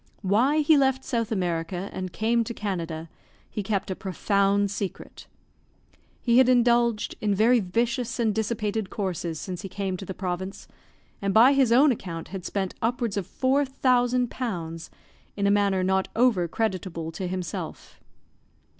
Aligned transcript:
Why 0.23 0.61
he 0.61 0.79
left 0.79 1.03
South 1.05 1.31
America 1.31 1.91
and 1.93 2.11
came 2.11 2.43
to 2.45 2.55
Canada 2.55 3.07
he 3.47 3.61
kept 3.61 3.91
a 3.91 3.95
profound 3.95 4.71
secret. 4.71 5.27
He 6.23 6.39
had 6.39 6.49
indulged 6.49 7.13
in 7.21 7.35
very 7.35 7.59
vicious 7.59 8.19
and 8.19 8.33
dissipated 8.33 8.89
courses 8.89 9.39
since 9.39 9.61
he 9.61 9.69
came 9.69 9.97
to 9.97 10.05
the 10.07 10.15
province, 10.15 10.67
and 11.21 11.35
by 11.35 11.53
his 11.53 11.71
own 11.71 11.91
account 11.91 12.29
had 12.29 12.43
spent 12.45 12.73
upwards 12.81 13.15
of 13.15 13.27
four 13.27 13.63
thousand 13.63 14.31
pounds, 14.31 14.89
in 15.37 15.45
a 15.45 15.51
manner 15.51 15.83
not 15.83 16.07
over 16.15 16.47
creditable 16.47 17.11
to 17.11 17.27
himself. 17.27 17.99